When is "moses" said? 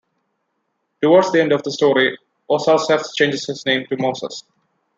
3.97-4.43